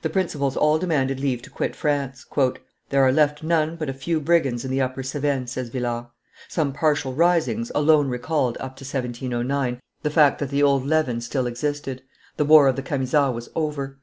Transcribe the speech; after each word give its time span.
The 0.00 0.08
principals 0.08 0.56
all 0.56 0.78
demanded 0.78 1.20
leave 1.20 1.42
to 1.42 1.50
quit 1.50 1.76
France. 1.76 2.24
"There 2.88 3.02
are 3.02 3.12
left 3.12 3.42
none 3.42 3.76
but 3.76 3.90
a 3.90 3.92
few 3.92 4.18
brigands 4.18 4.64
in 4.64 4.70
the 4.70 4.80
Upper 4.80 5.02
Cevennes," 5.02 5.50
says 5.52 5.68
Villars. 5.68 6.06
Some 6.48 6.72
partial 6.72 7.12
risings, 7.12 7.70
alone 7.74 8.08
recalled, 8.08 8.56
up 8.60 8.76
to 8.76 8.84
1709, 8.86 9.78
the 10.02 10.10
fact 10.10 10.38
that 10.38 10.48
the 10.48 10.62
old 10.62 10.86
leaven 10.86 11.20
still 11.20 11.46
existed; 11.46 12.00
the 12.38 12.46
war 12.46 12.66
of 12.66 12.76
the 12.76 12.82
Camisards 12.82 13.34
was 13.34 13.50
over. 13.54 13.98